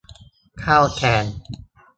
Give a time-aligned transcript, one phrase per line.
[0.63, 1.25] ข้าวแกง